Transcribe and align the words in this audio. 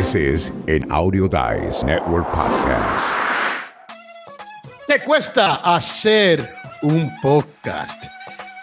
This 0.00 0.14
is 0.14 0.50
an 0.66 0.90
Audio 0.90 1.28
Dice 1.28 1.84
Network 1.84 2.26
podcast. 2.32 3.16
¿Te 4.88 4.98
cuesta 5.00 5.56
hacer 5.56 6.54
un 6.80 7.10
podcast? 7.20 8.04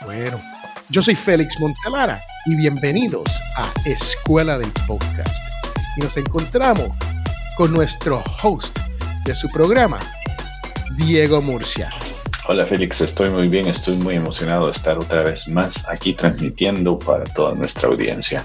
Bueno, 0.04 0.42
yo 0.90 1.00
soy 1.04 1.14
Félix 1.14 1.60
Montelara 1.60 2.20
y 2.48 2.56
bienvenidos 2.56 3.40
a 3.56 3.72
Escuela 3.86 4.58
del 4.58 4.72
Podcast. 4.88 5.44
Y 5.98 6.02
nos 6.02 6.18
encontramos 6.18 6.90
con 7.56 7.72
nuestro 7.72 8.24
host 8.42 8.76
de 9.24 9.36
su 9.36 9.48
programa, 9.52 10.00
Diego 10.96 11.40
Murcia. 11.40 11.92
Hola 12.48 12.66
Félix, 12.66 13.02
estoy 13.02 13.30
muy 13.30 13.48
bien, 13.48 13.68
estoy 13.68 13.98
muy 13.98 14.16
emocionado 14.16 14.66
de 14.66 14.72
estar 14.72 14.98
otra 14.98 15.22
vez 15.22 15.48
más 15.48 15.76
aquí 15.88 16.14
transmitiendo 16.14 16.98
para 16.98 17.26
toda 17.26 17.54
nuestra 17.54 17.90
audiencia. 17.90 18.44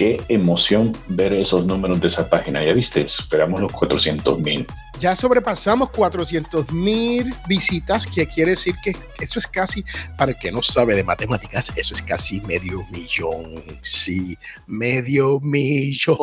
Qué 0.00 0.16
emoción 0.30 0.92
ver 1.08 1.34
esos 1.34 1.66
números 1.66 2.00
de 2.00 2.08
esa 2.08 2.30
página, 2.30 2.64
ya 2.64 2.72
viste, 2.72 3.06
superamos 3.06 3.60
los 3.60 3.70
400 3.70 4.40
mil. 4.40 4.66
Ya 4.98 5.14
sobrepasamos 5.14 5.90
400 5.90 6.72
mil 6.72 7.34
visitas, 7.46 8.06
que 8.06 8.26
quiere 8.26 8.52
decir 8.52 8.74
que 8.82 8.96
eso 9.20 9.38
es 9.38 9.46
casi, 9.46 9.84
para 10.16 10.32
el 10.32 10.38
que 10.38 10.50
no 10.50 10.62
sabe 10.62 10.96
de 10.96 11.04
matemáticas, 11.04 11.70
eso 11.76 11.92
es 11.92 12.00
casi 12.00 12.40
medio 12.40 12.82
millón, 12.90 13.62
sí, 13.82 14.38
medio 14.66 15.38
millón. 15.38 16.16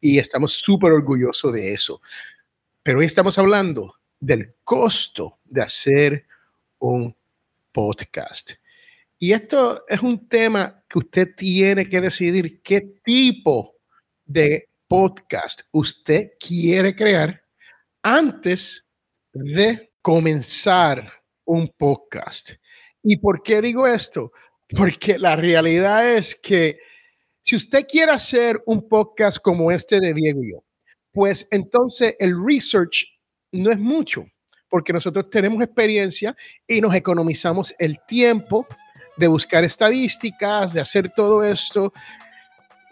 Y 0.00 0.18
estamos 0.18 0.52
súper 0.54 0.92
orgullosos 0.92 1.52
de 1.52 1.74
eso. 1.74 2.00
Pero 2.82 3.00
hoy 3.00 3.04
estamos 3.04 3.36
hablando 3.36 3.96
del 4.18 4.54
costo 4.64 5.40
de 5.44 5.60
hacer 5.60 6.26
un 6.78 7.14
podcast. 7.70 8.52
Y 9.22 9.32
esto 9.32 9.84
es 9.86 10.02
un 10.02 10.28
tema 10.28 10.84
que 10.88 10.98
usted 10.98 11.36
tiene 11.36 11.88
que 11.88 12.00
decidir 12.00 12.60
qué 12.60 12.80
tipo 13.04 13.76
de 14.24 14.68
podcast 14.88 15.60
usted 15.70 16.30
quiere 16.40 16.96
crear 16.96 17.40
antes 18.02 18.90
de 19.32 19.92
comenzar 20.02 21.08
un 21.44 21.68
podcast. 21.68 22.54
¿Y 23.00 23.16
por 23.18 23.44
qué 23.44 23.62
digo 23.62 23.86
esto? 23.86 24.32
Porque 24.76 25.16
la 25.20 25.36
realidad 25.36 26.16
es 26.16 26.34
que 26.34 26.80
si 27.42 27.54
usted 27.54 27.86
quiere 27.88 28.10
hacer 28.10 28.60
un 28.66 28.88
podcast 28.88 29.38
como 29.38 29.70
este 29.70 30.00
de 30.00 30.14
Diego 30.14 30.42
y 30.42 30.50
yo, 30.50 30.64
pues 31.12 31.46
entonces 31.52 32.16
el 32.18 32.34
research 32.44 33.06
no 33.52 33.70
es 33.70 33.78
mucho, 33.78 34.26
porque 34.68 34.92
nosotros 34.92 35.30
tenemos 35.30 35.62
experiencia 35.62 36.36
y 36.66 36.80
nos 36.80 36.92
economizamos 36.92 37.72
el 37.78 37.98
tiempo 38.08 38.66
de 39.16 39.26
buscar 39.26 39.64
estadísticas, 39.64 40.72
de 40.72 40.80
hacer 40.80 41.10
todo 41.10 41.42
esto 41.44 41.92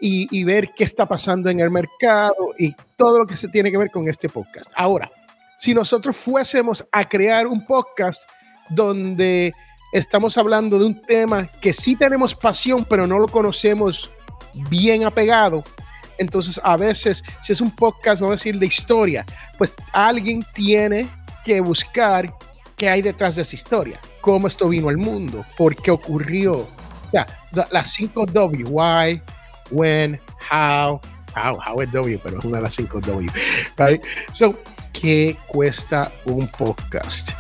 y, 0.00 0.44
ver 0.44 0.70
qué 0.74 0.84
está 0.84 1.06
pasando 1.06 1.50
en 1.50 1.60
el 1.60 1.70
mercado 1.70 2.54
y 2.58 2.74
todo 2.96 3.18
lo 3.18 3.26
que 3.26 3.36
se 3.36 3.48
tiene 3.48 3.70
que 3.70 3.76
ver 3.76 3.90
con 3.90 4.08
este 4.08 4.28
podcast. 4.28 4.70
Ahora, 4.74 5.10
si 5.58 5.74
nosotros 5.74 6.16
fuésemos 6.16 6.84
a 6.90 7.04
crear 7.04 7.46
un 7.46 7.66
podcast 7.66 8.22
donde 8.70 9.52
estamos 9.92 10.38
hablando 10.38 10.78
de 10.78 10.86
un 10.86 11.02
tema 11.02 11.46
que 11.60 11.74
sí 11.74 11.96
tenemos 11.96 12.34
pasión, 12.34 12.86
pero 12.88 13.06
no 13.06 13.18
lo 13.18 13.28
conocemos 13.28 14.10
bien 14.70 15.04
apegado, 15.04 15.62
entonces, 16.20 16.60
a 16.62 16.76
veces, 16.76 17.24
si 17.42 17.54
es 17.54 17.62
un 17.62 17.74
podcast, 17.74 18.20
vamos 18.20 18.34
a 18.34 18.36
decir, 18.36 18.58
de 18.58 18.66
historia, 18.66 19.24
pues 19.56 19.72
alguien 19.90 20.44
tiene 20.52 21.08
que 21.42 21.62
buscar 21.62 22.34
qué 22.76 22.90
hay 22.90 23.00
detrás 23.00 23.36
de 23.36 23.42
esa 23.42 23.54
historia, 23.54 23.98
cómo 24.20 24.48
esto 24.48 24.68
vino 24.68 24.88
al 24.88 24.96
mundo, 24.96 25.44
por 25.56 25.76
qué 25.76 25.90
ocurrió. 25.90 26.58
O 26.58 27.08
sea, 27.10 27.26
las 27.70 27.92
5 27.92 28.26
W, 28.26 28.64
why, 28.64 29.20
when, 29.70 30.18
how, 30.50 31.00
how, 31.34 31.58
how 31.66 31.80
es 31.80 31.90
W, 31.92 32.20
pero 32.22 32.38
es 32.38 32.44
una 32.44 32.58
de 32.58 32.62
las 32.64 32.74
5 32.74 33.00
W. 33.00 33.30
Right? 33.76 34.02
So, 34.32 34.56
¿qué 34.92 35.36
cuesta 35.46 36.12
un 36.24 36.46
podcast? 36.48 37.30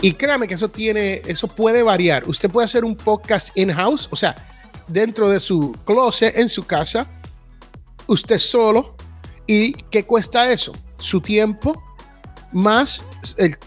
Y 0.00 0.12
créame 0.12 0.46
que 0.46 0.54
eso 0.54 0.68
tiene, 0.68 1.22
eso 1.26 1.48
puede 1.48 1.82
variar. 1.82 2.28
Usted 2.28 2.50
puede 2.50 2.66
hacer 2.66 2.84
un 2.84 2.96
podcast 2.96 3.56
in-house, 3.56 4.08
o 4.10 4.16
sea, 4.16 4.34
dentro 4.88 5.28
de 5.28 5.40
su 5.40 5.72
closet, 5.84 6.36
en 6.36 6.48
su 6.48 6.62
casa, 6.62 7.06
usted 8.06 8.38
solo. 8.38 8.94
¿Y 9.46 9.72
qué 9.72 10.04
cuesta 10.04 10.50
eso? 10.50 10.72
Su 10.98 11.20
tiempo 11.20 11.82
más, 12.52 13.04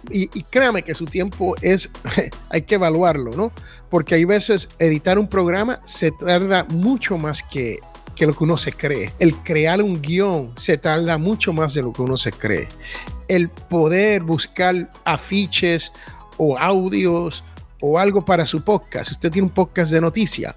y, 0.10 0.28
créame 0.44 0.84
que 0.84 0.94
su 0.94 1.06
tiempo 1.06 1.56
es, 1.62 1.90
hay 2.50 2.62
que 2.62 2.76
evaluarlo, 2.76 3.32
¿no? 3.32 3.52
Porque 3.90 4.16
hay 4.16 4.26
veces 4.26 4.70
editar 4.80 5.18
un 5.18 5.28
programa 5.28 5.82
se 5.84 6.12
tarda 6.12 6.66
mucho 6.66 7.18
más 7.18 7.44
que, 7.44 7.80
que 8.16 8.26
lo 8.26 8.34
que 8.34 8.44
uno 8.44 8.58
se 8.58 8.72
cree. 8.72 9.12
El 9.20 9.36
crear 9.38 9.82
un 9.82 10.02
guion 10.02 10.52
se 10.56 10.78
tarda 10.78 11.18
mucho 11.18 11.54
más 11.54 11.74
de 11.74 11.82
lo 11.82 11.94
que 11.94 12.02
uno 12.02 12.18
se 12.18 12.32
cree. 12.32 12.68
El 13.28 13.50
poder 13.50 14.22
buscar 14.22 14.92
afiches 15.06 15.92
o 16.38 16.58
audios 16.58 17.44
o 17.82 17.98
algo 17.98 18.24
para 18.24 18.46
su 18.46 18.64
podcast. 18.64 19.10
Si 19.10 19.14
usted 19.16 19.32
tiene 19.32 19.48
un 19.48 19.54
podcast 19.54 19.92
de 19.92 20.02
noticia, 20.02 20.54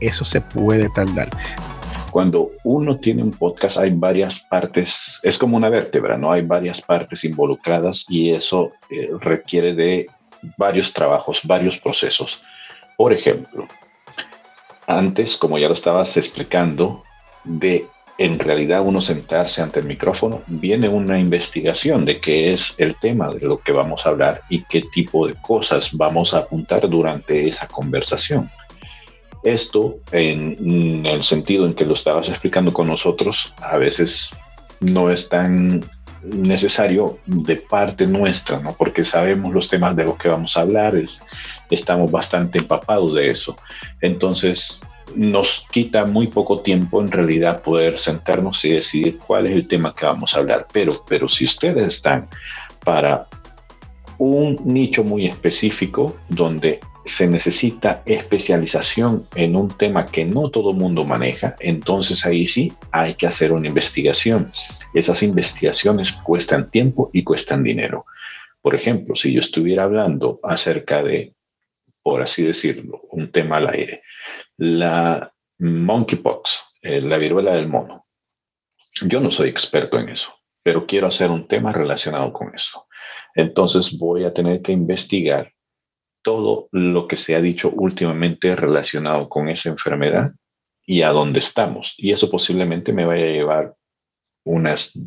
eso 0.00 0.24
se 0.24 0.40
puede 0.40 0.88
tardar 0.90 1.30
cuando 2.14 2.52
uno 2.62 3.00
tiene 3.00 3.24
un 3.24 3.32
podcast 3.32 3.76
hay 3.76 3.90
varias 3.90 4.38
partes, 4.38 5.18
es 5.24 5.36
como 5.36 5.56
una 5.56 5.68
vértebra, 5.68 6.16
¿no? 6.16 6.30
Hay 6.30 6.42
varias 6.42 6.80
partes 6.80 7.24
involucradas 7.24 8.06
y 8.08 8.30
eso 8.30 8.70
eh, 8.88 9.10
requiere 9.20 9.74
de 9.74 10.06
varios 10.56 10.92
trabajos, 10.92 11.40
varios 11.42 11.76
procesos. 11.76 12.40
Por 12.96 13.12
ejemplo, 13.12 13.66
antes, 14.86 15.36
como 15.36 15.58
ya 15.58 15.66
lo 15.66 15.74
estabas 15.74 16.16
explicando, 16.16 17.02
de 17.42 17.84
en 18.18 18.38
realidad 18.38 18.82
uno 18.86 19.00
sentarse 19.00 19.60
ante 19.60 19.80
el 19.80 19.86
micrófono, 19.86 20.40
viene 20.46 20.88
una 20.88 21.18
investigación 21.18 22.04
de 22.04 22.20
qué 22.20 22.52
es 22.52 22.76
el 22.78 22.94
tema 23.00 23.28
de 23.28 23.40
lo 23.40 23.58
que 23.58 23.72
vamos 23.72 24.06
a 24.06 24.10
hablar 24.10 24.40
y 24.48 24.62
qué 24.62 24.82
tipo 24.82 25.26
de 25.26 25.34
cosas 25.42 25.90
vamos 25.92 26.32
a 26.32 26.38
apuntar 26.38 26.88
durante 26.88 27.48
esa 27.48 27.66
conversación. 27.66 28.48
Esto, 29.44 29.96
en, 30.10 31.04
el 31.04 31.22
sentido 31.22 31.66
en 31.66 31.74
que 31.74 31.84
lo 31.84 31.94
estabas 31.94 32.28
explicando 32.28 32.72
con 32.72 32.88
nosotros, 32.88 33.52
a 33.60 33.76
veces 33.76 34.30
no 34.80 35.10
es 35.10 35.28
tan 35.28 35.84
necesario 36.22 37.18
de 37.26 37.56
parte 37.56 38.06
nuestra, 38.06 38.58
¿no? 38.58 38.74
Porque 38.76 39.04
sabemos 39.04 39.52
los 39.52 39.68
temas 39.68 39.94
de 39.94 40.04
los 40.04 40.16
que 40.16 40.28
vamos 40.28 40.56
a 40.56 40.62
hablar, 40.62 40.94
estamos 41.70 42.10
bastante 42.10 42.58
empapados 42.58 43.14
de 43.14 43.28
eso. 43.28 43.54
Entonces, 44.00 44.80
nos 45.14 45.64
quita 45.70 46.06
muy 46.06 46.28
poco 46.28 46.60
tiempo 46.60 47.00
en 47.00 47.08
realidad 47.08 47.62
poder 47.62 47.98
sentarnos 47.98 48.64
y 48.64 48.70
decidir 48.70 49.18
cuál 49.18 49.46
es 49.46 49.52
el 49.52 49.68
tema 49.68 49.94
que 49.94 50.06
vamos 50.06 50.34
a 50.34 50.38
hablar. 50.38 50.66
Pero, 50.72 51.04
pero 51.06 51.28
si 51.28 51.44
ustedes 51.44 51.86
están 51.86 52.28
para 52.82 53.26
un 54.18 54.58
nicho 54.64 55.04
muy 55.04 55.26
específico 55.26 56.16
donde 56.28 56.80
se 57.04 57.26
necesita 57.26 58.02
especialización 58.06 59.26
en 59.34 59.56
un 59.56 59.68
tema 59.68 60.06
que 60.06 60.24
no 60.24 60.50
todo 60.50 60.72
mundo 60.72 61.04
maneja, 61.04 61.56
entonces 61.60 62.24
ahí 62.24 62.46
sí 62.46 62.72
hay 62.92 63.14
que 63.14 63.26
hacer 63.26 63.52
una 63.52 63.68
investigación. 63.68 64.50
Esas 64.94 65.22
investigaciones 65.22 66.12
cuestan 66.12 66.70
tiempo 66.70 67.10
y 67.12 67.22
cuestan 67.22 67.62
dinero. 67.62 68.06
Por 68.62 68.74
ejemplo, 68.74 69.14
si 69.16 69.32
yo 69.32 69.40
estuviera 69.40 69.84
hablando 69.84 70.40
acerca 70.42 71.02
de, 71.02 71.34
por 72.02 72.22
así 72.22 72.42
decirlo, 72.42 73.02
un 73.10 73.30
tema 73.30 73.58
al 73.58 73.68
aire, 73.68 74.02
la 74.56 75.32
monkeypox, 75.58 76.60
eh, 76.82 77.00
la 77.00 77.18
viruela 77.18 77.54
del 77.54 77.68
mono. 77.68 78.06
Yo 79.02 79.20
no 79.20 79.30
soy 79.30 79.48
experto 79.48 79.98
en 79.98 80.08
eso, 80.08 80.32
pero 80.62 80.86
quiero 80.86 81.08
hacer 81.08 81.30
un 81.30 81.48
tema 81.48 81.72
relacionado 81.72 82.32
con 82.32 82.54
eso. 82.54 82.86
Entonces 83.34 83.98
voy 83.98 84.24
a 84.24 84.32
tener 84.32 84.62
que 84.62 84.72
investigar 84.72 85.53
todo 86.24 86.68
lo 86.72 87.06
que 87.06 87.16
se 87.16 87.36
ha 87.36 87.40
dicho 87.40 87.70
últimamente 87.70 88.56
relacionado 88.56 89.28
con 89.28 89.48
esa 89.48 89.68
enfermedad 89.68 90.32
y 90.84 91.02
a 91.02 91.10
dónde 91.10 91.38
estamos. 91.38 91.94
Y 91.98 92.10
eso 92.12 92.30
posiblemente 92.30 92.92
me 92.92 93.04
vaya 93.04 93.26
a 93.26 93.30
llevar 93.32 93.74
unas 94.44 94.98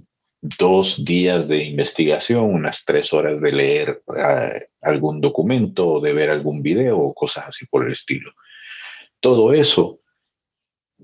dos 0.42 1.04
días 1.04 1.48
de 1.48 1.64
investigación, 1.64 2.46
unas 2.46 2.86
tres 2.86 3.12
horas 3.12 3.42
de 3.42 3.52
leer 3.52 4.02
eh, 4.16 4.68
algún 4.82 5.20
documento 5.20 5.88
o 5.88 6.00
de 6.00 6.14
ver 6.14 6.30
algún 6.30 6.62
video 6.62 7.00
o 7.00 7.14
cosas 7.14 7.48
así 7.48 7.66
por 7.66 7.86
el 7.86 7.92
estilo. 7.92 8.32
Todo 9.20 9.54
eso 9.54 10.00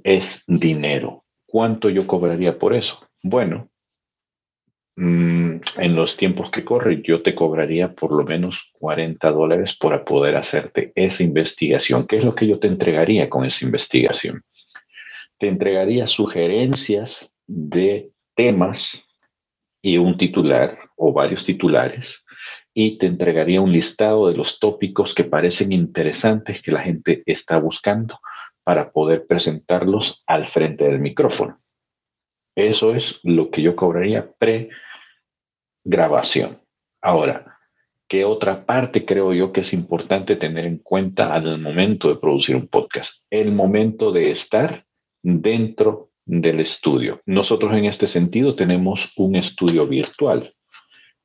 es 0.03 0.43
dinero. 0.47 1.25
¿Cuánto 1.47 1.89
yo 1.89 2.05
cobraría 2.05 2.57
por 2.57 2.73
eso? 2.73 2.99
Bueno, 3.23 3.69
Mm, 4.95 5.55
en 5.77 5.95
los 5.95 6.17
tiempos 6.17 6.51
que 6.51 6.63
corren, 6.63 7.01
yo 7.01 7.23
te 7.23 7.33
cobraría 7.33 7.93
por 7.93 8.11
lo 8.11 8.23
menos 8.23 8.69
40 8.73 9.31
dólares 9.31 9.75
para 9.75 10.05
poder 10.05 10.35
hacerte 10.35 10.91
esa 10.95 11.23
investigación. 11.23 12.05
¿Qué 12.05 12.17
es 12.17 12.23
lo 12.23 12.35
que 12.35 12.47
yo 12.47 12.59
te 12.59 12.67
entregaría 12.67 13.29
con 13.29 13.43
esa 13.43 13.65
investigación? 13.65 14.43
Te 15.39 15.47
entregaría 15.47 16.05
sugerencias 16.05 17.33
de 17.47 18.11
temas 18.35 19.03
y 19.81 19.97
un 19.97 20.17
titular 20.17 20.77
o 20.95 21.11
varios 21.11 21.43
titulares 21.43 22.23
y 22.73 22.97
te 22.97 23.07
entregaría 23.07 23.61
un 23.61 23.71
listado 23.71 24.27
de 24.27 24.37
los 24.37 24.59
tópicos 24.59 25.13
que 25.13 25.23
parecen 25.23 25.71
interesantes 25.71 26.61
que 26.61 26.71
la 26.71 26.81
gente 26.81 27.23
está 27.25 27.57
buscando 27.59 28.19
para 28.63 28.91
poder 28.91 29.25
presentarlos 29.27 30.23
al 30.25 30.47
frente 30.47 30.85
del 30.85 30.99
micrófono. 30.99 31.62
Eso 32.55 32.93
es 32.93 33.19
lo 33.23 33.49
que 33.49 33.61
yo 33.61 33.75
cobraría 33.75 34.31
pre-grabación. 34.37 36.59
Ahora, 37.01 37.57
¿qué 38.07 38.25
otra 38.25 38.65
parte 38.65 39.05
creo 39.05 39.33
yo 39.33 39.51
que 39.51 39.61
es 39.61 39.73
importante 39.73 40.35
tener 40.35 40.65
en 40.65 40.77
cuenta 40.77 41.33
al 41.33 41.59
momento 41.59 42.09
de 42.09 42.17
producir 42.17 42.55
un 42.55 42.67
podcast? 42.67 43.23
El 43.29 43.53
momento 43.53 44.11
de 44.11 44.31
estar 44.31 44.85
dentro 45.21 46.11
del 46.25 46.59
estudio. 46.59 47.21
Nosotros 47.25 47.73
en 47.73 47.85
este 47.85 48.07
sentido 48.07 48.55
tenemos 48.55 49.11
un 49.17 49.35
estudio 49.35 49.87
virtual. 49.87 50.53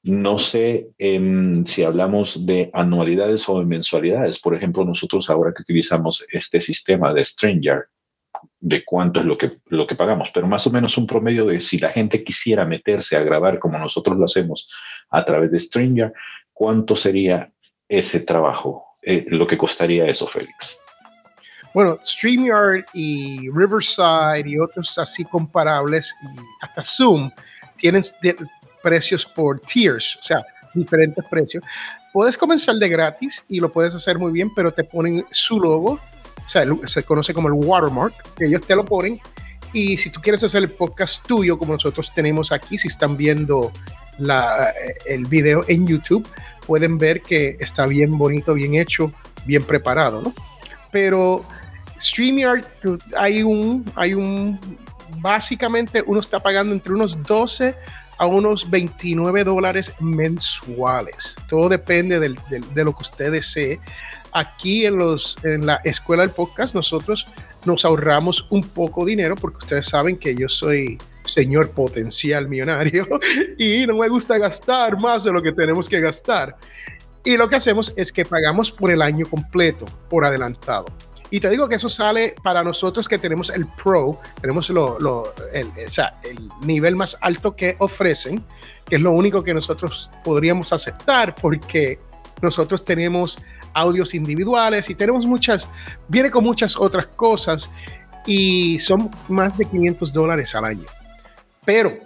No 0.03 0.39
sé 0.39 0.89
em, 0.99 1.67
si 1.67 1.83
hablamos 1.83 2.47
de 2.47 2.71
anualidades 2.73 3.49
o 3.49 3.59
de 3.59 3.67
mensualidades. 3.67 4.39
Por 4.39 4.55
ejemplo, 4.55 4.85
nosotros 4.85 5.29
ahora 5.29 5.53
que 5.55 5.63
utilizamos 5.63 6.25
este 6.33 6.61
sistema 6.61 7.13
de 7.13 7.25
Stranger, 7.25 7.87
de 8.61 8.85
cuánto 8.85 9.21
es 9.21 9.27
lo 9.27 9.39
que, 9.39 9.59
lo 9.67 9.87
que 9.87 9.95
pagamos, 9.95 10.31
pero 10.33 10.47
más 10.47 10.67
o 10.67 10.71
menos 10.71 10.97
un 10.97 11.07
promedio 11.07 11.47
de 11.47 11.61
si 11.61 11.79
la 11.79 11.91
gente 11.91 12.25
quisiera 12.25 12.65
meterse 12.65 13.17
a 13.17 13.23
grabar 13.23 13.59
como 13.59 13.79
nosotros 13.79 14.17
lo 14.17 14.25
hacemos 14.25 14.69
a 15.11 15.25
través 15.25 15.51
de 15.51 15.61
Stranger, 15.61 16.13
¿cuánto 16.53 16.97
sería 16.97 17.51
ese 17.89 18.21
trabajo? 18.21 18.85
Eh, 19.03 19.25
lo 19.29 19.47
que 19.47 19.57
costaría 19.57 20.07
eso, 20.07 20.27
Félix. 20.27 20.79
Bueno, 21.75 21.99
StreamYard 22.03 22.87
y 22.95 23.51
Riverside 23.51 24.49
y 24.49 24.59
otros 24.59 24.99
así 24.99 25.25
comparables 25.25 26.15
y 26.23 26.41
hasta 26.61 26.83
Zoom 26.83 27.31
tienen 27.77 28.03
precios 28.83 29.25
por 29.25 29.61
tiers, 29.61 30.17
o 30.17 30.23
sea, 30.23 30.45
diferentes 30.75 31.25
precios. 31.27 31.63
Puedes 32.13 32.37
comenzar 32.37 32.75
de 32.77 32.89
gratis 32.89 33.45
y 33.49 33.61
lo 33.61 33.73
puedes 33.73 33.95
hacer 33.95 34.19
muy 34.19 34.33
bien, 34.33 34.53
pero 34.55 34.71
te 34.71 34.83
ponen 34.83 35.25
su 35.31 35.61
logo, 35.61 36.01
o 36.49 36.51
sea, 36.51 36.65
se 36.87 37.03
conoce 37.03 37.35
como 37.35 37.49
el 37.49 37.55
watermark, 37.55 38.15
que 38.35 38.47
ellos 38.47 38.63
te 38.67 38.75
lo 38.75 38.83
ponen. 38.83 39.21
Y 39.75 39.99
si 39.99 40.09
tú 40.09 40.19
quieres 40.23 40.43
hacer 40.43 40.63
el 40.63 40.71
podcast 40.71 41.27
tuyo, 41.27 41.59
como 41.59 41.75
nosotros 41.75 42.11
tenemos 42.15 42.53
aquí, 42.53 42.79
si 42.79 42.89
están 42.89 43.19
viendo 43.19 43.71
eh, 44.19 44.95
el 45.05 45.27
video 45.27 45.63
en 45.69 45.87
YouTube, 45.87 46.27
pueden 46.67 46.97
ver 46.97 47.21
que 47.21 47.59
está 47.61 47.87
bien 47.87 48.17
bonito, 48.17 48.55
bien 48.55 48.77
hecho, 48.77 49.13
bien 49.45 49.63
preparado, 49.63 50.23
¿no? 50.23 50.35
Pero 50.91 51.45
StreamYard, 52.01 52.65
hay 53.19 53.43
un, 53.43 53.85
hay 53.95 54.15
un, 54.15 54.59
básicamente 55.19 56.03
uno 56.07 56.21
está 56.21 56.41
pagando 56.41 56.73
entre 56.73 56.95
unos 56.95 57.23
12 57.25 57.75
a 58.19 58.27
unos 58.27 58.69
29 58.69 59.45
dólares 59.45 59.95
mensuales. 60.01 61.37
Todo 61.49 61.69
depende 61.69 62.21
de 62.21 62.85
lo 62.85 62.93
que 62.93 63.03
usted 63.03 63.33
desee. 63.33 63.81
Aquí 64.33 64.85
en, 64.85 65.01
en 65.45 65.67
la 65.67 65.81
escuela 65.85 66.23
del 66.23 66.33
podcast 66.33 66.75
nosotros 66.75 67.27
nos 67.65 67.85
ahorramos 67.85 68.47
un 68.51 68.63
poco 68.63 69.05
dinero 69.05 69.37
porque 69.37 69.59
ustedes 69.59 69.87
saben 69.87 70.19
que 70.19 70.35
yo 70.35 70.49
soy 70.49 70.99
señor 71.25 71.71
potencial 71.71 72.49
millonario 72.49 73.07
y 73.59 73.87
no 73.87 73.97
me 73.97 74.09
gusta 74.09 74.39
gastar 74.39 75.01
más 75.01 75.25
de 75.25 75.33
lo 75.33 75.43
que 75.43 75.53
tenemos 75.53 75.89
que 75.89 76.01
gastar. 76.01 76.57
Y 77.25 77.37
lo 77.37 77.49
que 77.49 77.57
hacemos 77.57 77.93
es 77.97 78.13
que 78.13 78.25
pagamos 78.25 78.71
por 78.71 78.91
el 78.91 79.03
año 79.03 79.27
completo, 79.27 79.85
por 80.09 80.25
adelantado. 80.25 80.87
Y 81.31 81.41
te 81.41 81.51
digo 81.51 81.69
que 81.69 81.75
eso 81.75 81.89
sale 81.89 82.35
para 82.43 82.63
nosotros 82.63 83.07
que 83.07 83.19
tenemos 83.19 83.51
el 83.51 83.67
Pro, 83.67 84.21
tenemos 84.41 84.71
lo, 84.71 84.99
lo, 84.99 85.35
el, 85.53 85.67
o 85.87 85.91
sea, 85.91 86.19
el 86.23 86.49
nivel 86.63 86.97
más 86.97 87.19
alto 87.21 87.55
que 87.55 87.77
ofrecen, 87.79 88.43
que 88.87 88.97
es 88.97 89.03
lo 89.03 89.13
único 89.13 89.43
que 89.43 89.53
nosotros 89.53 90.11
podríamos 90.25 90.73
aceptar 90.73 91.35
porque 91.35 91.99
nosotros 92.41 92.85
tenemos 92.85 93.39
audios 93.75 94.15
individuales 94.15 94.89
y 94.89 94.95
tenemos 94.95 95.27
muchas, 95.27 95.69
viene 96.09 96.31
con 96.31 96.45
muchas 96.45 96.77
otras 96.77 97.07
cosas 97.09 97.71
y 98.27 98.79
son 98.79 99.11
más 99.29 99.59
de 99.59 99.67
500 99.67 100.13
dólares 100.13 100.55
al 100.55 100.65
año. 100.65 100.87
Pero 101.65 101.99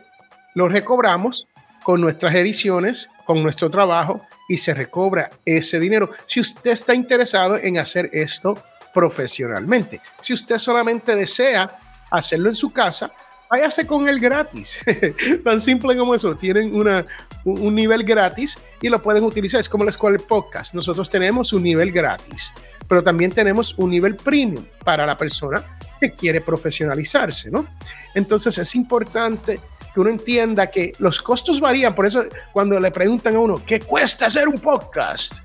lo 0.55 0.69
recobramos 0.69 1.49
con 1.83 2.01
nuestras 2.01 2.35
ediciones, 2.35 3.09
con 3.25 3.43
nuestro 3.43 3.71
trabajo 3.71 4.23
y 4.49 4.57
se 4.57 4.75
recobra 4.75 5.31
ese 5.45 5.81
dinero. 5.81 6.11
Si 6.27 6.41
usted 6.41 6.73
está 6.73 6.95
interesado 6.95 7.57
en 7.57 7.79
hacer 7.79 8.11
esto 8.13 8.63
profesionalmente. 8.93 10.01
Si 10.21 10.33
usted 10.33 10.59
solamente 10.59 11.15
desea 11.15 11.79
hacerlo 12.11 12.49
en 12.49 12.57
su 12.57 12.73
casa, 12.73 13.13
váyase 13.53 13.87
con 13.87 14.09
el 14.09 14.19
gratis. 14.19 14.81
Tan 15.45 15.61
simple 15.61 15.97
como 15.97 16.15
eso. 16.15 16.35
Tienen 16.35 16.75
una, 16.75 17.05
un 17.45 17.75
nivel 17.75 18.03
gratis 18.03 18.59
y 18.81 18.89
lo 18.89 19.03
pueden 19.03 19.25
utilizar. 19.25 19.61
Es 19.61 19.69
como 19.69 19.85
la 19.85 19.91
escuela 19.91 20.17
de 20.17 20.25
podcast. 20.25 20.75
Nosotros 20.75 21.11
tenemos 21.11 21.53
un 21.53 21.63
nivel 21.63 21.93
gratis, 21.93 22.53
pero 22.89 23.03
también 23.03 23.31
tenemos 23.31 23.75
un 23.77 23.91
nivel 23.91 24.17
premium 24.17 24.65
para 24.85 25.05
la 25.05 25.17
persona 25.17 25.63
que 26.01 26.13
quiere 26.13 26.41
profesionalizarse, 26.41 27.51
¿no? 27.51 27.67
Entonces 28.15 28.57
es 28.59 28.75
importante 28.75 29.61
que 29.93 30.01
uno 30.01 30.09
entienda 30.09 30.71
que 30.71 30.95
los 30.99 31.21
costos 31.21 31.61
varían. 31.61 31.95
Por 31.95 32.07
eso 32.07 32.25
cuando 32.53 32.81
le 32.81 32.91
preguntan 32.91 33.37
a 33.37 33.39
uno, 33.39 33.57
¿qué 33.67 33.81
cuesta 33.81 34.27
hacer 34.27 34.49
un 34.49 34.59
podcast? 34.59 35.41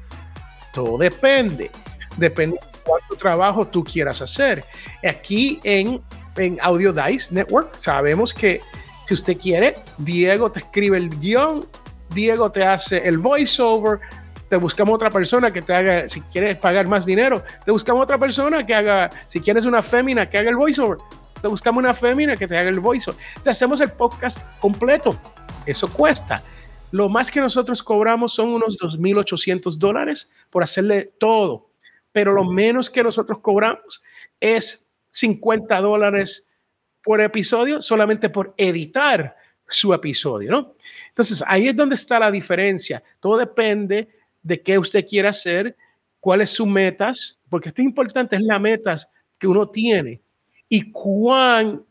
Todo 0.71 0.97
depende. 0.97 1.69
Depende 2.15 2.57
cuánto 2.87 3.15
trabajo 3.15 3.67
tú 3.67 3.83
quieras 3.83 4.21
hacer. 4.21 4.63
Aquí 5.07 5.59
en, 5.63 6.01
en 6.37 6.57
Audio 6.61 6.93
Dice 6.93 7.33
Network 7.33 7.77
sabemos 7.77 8.33
que 8.33 8.61
si 9.05 9.13
usted 9.13 9.37
quiere, 9.37 9.75
Diego 9.97 10.51
te 10.51 10.59
escribe 10.59 10.97
el 10.97 11.09
guion, 11.19 11.67
Diego 12.09 12.51
te 12.51 12.63
hace 12.63 13.07
el 13.07 13.17
voiceover, 13.17 13.99
te 14.49 14.55
buscamos 14.55 14.95
otra 14.95 15.09
persona 15.09 15.51
que 15.51 15.61
te 15.61 15.73
haga, 15.73 16.07
si 16.07 16.21
quieres 16.21 16.57
pagar 16.57 16.87
más 16.87 17.05
dinero, 17.05 17.43
te 17.65 17.71
buscamos 17.71 18.03
otra 18.03 18.17
persona 18.17 18.65
que 18.65 18.73
haga, 18.73 19.09
si 19.27 19.39
quieres 19.39 19.65
una 19.65 19.83
fémina 19.83 20.29
que 20.29 20.37
haga 20.37 20.49
el 20.49 20.55
voiceover, 20.55 20.97
te 21.41 21.47
buscamos 21.47 21.79
una 21.79 21.93
fémina 21.93 22.35
que 22.35 22.47
te 22.47 22.57
haga 22.57 22.69
el 22.69 22.79
voiceover. 22.79 23.21
Te 23.43 23.49
hacemos 23.49 23.79
el 23.81 23.91
podcast 23.91 24.41
completo. 24.59 25.19
Eso 25.65 25.87
cuesta. 25.87 26.41
Lo 26.91 27.09
más 27.09 27.29
que 27.29 27.41
nosotros 27.41 27.83
cobramos 27.83 28.33
son 28.33 28.49
unos 28.49 28.77
2.800 28.79 29.77
dólares 29.77 30.31
por 30.49 30.63
hacerle 30.63 31.13
todo 31.19 31.67
pero 32.17 32.33
lo 32.33 32.45
menos 32.45 32.89
que 32.89 33.03
nosotros 33.03 33.37
cobramos 33.41 34.01
es 34.39 34.83
50 35.11 35.79
dólares 35.81 36.47
por 37.03 37.21
episodio 37.21 37.79
solamente 37.79 38.31
por 38.31 38.55
editar 38.57 39.35
su 39.67 39.93
episodio, 39.93 40.49
¿no? 40.49 40.75
Entonces, 41.09 41.43
ahí 41.45 41.67
es 41.67 41.75
donde 41.75 41.93
está 41.93 42.17
la 42.17 42.31
diferencia. 42.31 43.03
Todo 43.19 43.37
depende 43.37 44.07
de 44.41 44.59
qué 44.63 44.79
usted 44.79 45.05
quiera 45.05 45.29
hacer, 45.29 45.77
cuáles 46.19 46.49
sus 46.49 46.65
metas, 46.65 47.37
porque 47.49 47.69
esto 47.69 47.83
es 47.83 47.87
importante, 47.87 48.35
es 48.35 48.41
las 48.41 48.59
metas 48.59 49.07
que 49.37 49.45
uno 49.45 49.69
tiene 49.69 50.19
y 50.67 50.91
cuán, 50.91 51.85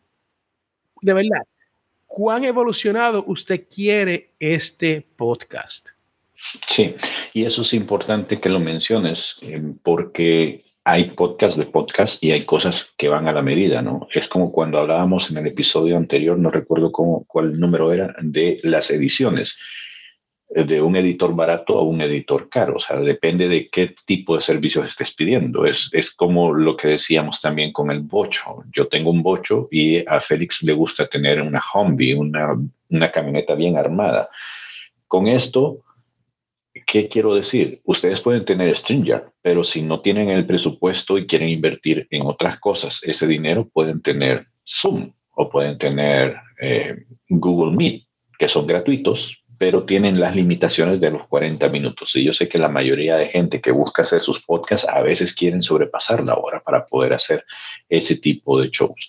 de 1.02 1.12
verdad, 1.12 1.46
cuán 2.05 2.44
evolucionado 2.44 3.22
usted 3.29 3.69
quiere 3.69 4.34
este 4.41 5.06
podcast. 5.15 5.95
Sí, 6.67 6.94
y 7.32 7.44
eso 7.44 7.62
es 7.62 7.74
importante 7.74 8.41
que 8.41 8.48
lo 8.48 8.60
menciones, 8.60 9.36
eh, 9.43 9.62
porque 9.82 10.65
hay 10.84 11.10
podcast 11.10 11.56
de 11.58 11.67
podcast 11.67 12.22
y 12.22 12.31
hay 12.31 12.44
cosas 12.44 12.86
que 12.96 13.08
van 13.08 13.26
a 13.26 13.32
la 13.32 13.43
medida, 13.43 13.82
¿no? 13.82 14.06
Es 14.12 14.29
como 14.29 14.53
cuando 14.53 14.79
hablábamos 14.79 15.31
en 15.31 15.38
el 15.38 15.48
episodio 15.48 15.96
anterior, 15.96 16.38
no 16.38 16.50
recuerdo 16.50 16.93
cuál 16.93 17.58
número 17.58 17.93
era, 17.93 18.15
de 18.20 18.60
las 18.62 18.91
ediciones, 18.91 19.58
de 20.48 20.81
un 20.81 20.94
editor 20.94 21.34
barato 21.34 21.76
a 21.76 21.82
un 21.82 22.00
editor 22.00 22.48
caro, 22.48 22.76
o 22.76 22.79
sea, 22.79 23.00
depende 23.00 23.48
de 23.48 23.69
qué 23.69 23.96
tipo 24.06 24.36
de 24.36 24.43
servicios 24.43 24.86
estés 24.86 25.12
pidiendo. 25.12 25.67
Es, 25.67 25.91
es 25.93 26.12
como 26.12 26.55
lo 26.55 26.76
que 26.76 26.88
decíamos 26.88 27.41
también 27.41 27.72
con 27.72 27.91
el 27.91 28.00
bocho. 28.00 28.62
Yo 28.72 28.86
tengo 28.86 29.10
un 29.10 29.24
bocho 29.24 29.67
y 29.72 30.08
a 30.08 30.20
Félix 30.20 30.62
le 30.62 30.72
gusta 30.72 31.08
tener 31.08 31.43
una 31.43 31.62
Humvee, 31.74 32.15
una, 32.15 32.55
una 32.91 33.10
camioneta 33.10 33.56
bien 33.56 33.76
armada. 33.76 34.29
Con 35.08 35.26
esto 35.26 35.81
¿Qué 36.84 37.08
quiero 37.08 37.34
decir? 37.34 37.80
Ustedes 37.84 38.20
pueden 38.20 38.44
tener 38.44 38.76
StreamYard, 38.76 39.30
pero 39.40 39.64
si 39.64 39.80
no 39.82 40.00
tienen 40.00 40.28
el 40.28 40.46
presupuesto 40.46 41.16
y 41.16 41.26
quieren 41.26 41.48
invertir 41.48 42.06
en 42.10 42.22
otras 42.26 42.58
cosas, 42.58 43.00
ese 43.02 43.26
dinero 43.26 43.68
pueden 43.68 44.02
tener 44.02 44.46
Zoom 44.66 45.12
o 45.36 45.48
pueden 45.48 45.78
tener 45.78 46.36
eh, 46.60 47.04
Google 47.28 47.76
Meet, 47.76 48.02
que 48.38 48.48
son 48.48 48.66
gratuitos, 48.66 49.42
pero 49.58 49.84
tienen 49.84 50.20
las 50.20 50.36
limitaciones 50.36 51.00
de 51.00 51.10
los 51.10 51.26
40 51.28 51.68
minutos. 51.68 52.14
Y 52.14 52.24
yo 52.24 52.32
sé 52.34 52.48
que 52.48 52.58
la 52.58 52.68
mayoría 52.68 53.16
de 53.16 53.28
gente 53.28 53.60
que 53.60 53.70
busca 53.70 54.02
hacer 54.02 54.20
sus 54.20 54.42
podcasts 54.42 54.86
a 54.88 55.00
veces 55.00 55.34
quieren 55.34 55.62
sobrepasar 55.62 56.22
la 56.24 56.34
hora 56.34 56.60
para 56.60 56.84
poder 56.84 57.14
hacer 57.14 57.44
ese 57.88 58.16
tipo 58.16 58.60
de 58.60 58.68
shows. 58.68 59.08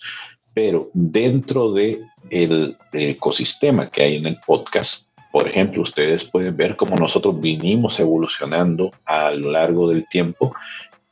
Pero 0.54 0.90
dentro 0.94 1.72
del 1.72 2.06
el 2.30 2.76
ecosistema 2.92 3.90
que 3.90 4.02
hay 4.02 4.16
en 4.16 4.26
el 4.26 4.38
podcast, 4.46 5.07
por 5.30 5.48
ejemplo, 5.48 5.82
ustedes 5.82 6.24
pueden 6.24 6.56
ver 6.56 6.76
cómo 6.76 6.96
nosotros 6.96 7.40
vinimos 7.40 8.00
evolucionando 8.00 8.90
a 9.04 9.30
lo 9.32 9.50
largo 9.52 9.88
del 9.88 10.06
tiempo. 10.08 10.54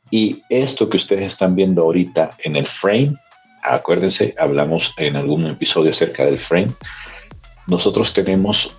Y 0.09 0.41
esto 0.49 0.89
que 0.89 0.97
ustedes 0.97 1.27
están 1.27 1.55
viendo 1.55 1.83
ahorita 1.83 2.31
en 2.43 2.55
el 2.55 2.67
frame, 2.67 3.15
acuérdense, 3.63 4.33
hablamos 4.37 4.93
en 4.97 5.15
algún 5.15 5.45
episodio 5.45 5.91
acerca 5.91 6.25
del 6.25 6.39
frame, 6.39 6.71
nosotros 7.67 8.13
tenemos 8.13 8.75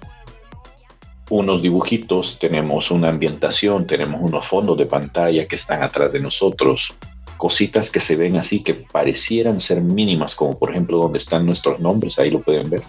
unos 1.31 1.61
dibujitos, 1.61 2.39
tenemos 2.39 2.91
una 2.91 3.09
ambientación, 3.09 3.87
tenemos 3.87 4.23
unos 4.23 4.47
fondos 4.47 4.79
de 4.79 4.87
pantalla 4.87 5.47
que 5.47 5.57
están 5.57 5.83
atrás 5.83 6.13
de 6.13 6.21
nosotros, 6.21 6.89
cositas 7.37 7.91
que 7.91 8.01
se 8.01 8.17
ven 8.17 8.37
así, 8.37 8.63
que 8.63 8.75
parecieran 8.75 9.61
ser 9.61 9.83
mínimas, 9.83 10.35
como 10.35 10.59
por 10.59 10.71
ejemplo 10.71 10.99
donde 10.99 11.19
están 11.19 11.45
nuestros 11.45 11.79
nombres, 11.81 12.19
ahí 12.19 12.31
lo 12.31 12.41
pueden 12.41 12.69
ver, 12.71 12.83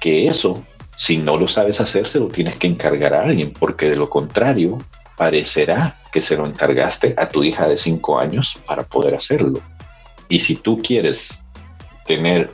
que 0.00 0.28
eso, 0.28 0.62
si 0.96 1.18
no 1.18 1.36
lo 1.36 1.46
sabes 1.46 1.80
hacer, 1.80 2.08
se 2.08 2.18
lo 2.18 2.28
tienes 2.28 2.58
que 2.58 2.66
encargar 2.66 3.14
a 3.14 3.22
alguien, 3.22 3.52
porque 3.52 3.90
de 3.90 3.96
lo 3.96 4.08
contrario, 4.08 4.78
parecerá 5.16 5.96
que 6.12 6.22
se 6.22 6.36
lo 6.36 6.46
encargaste 6.46 7.14
a 7.16 7.28
tu 7.28 7.44
hija 7.44 7.66
de 7.66 7.76
5 7.76 8.18
años 8.18 8.54
para 8.66 8.82
poder 8.82 9.14
hacerlo. 9.14 9.60
Y 10.28 10.40
si 10.40 10.56
tú 10.56 10.78
quieres 10.78 11.28
tener 12.06 12.50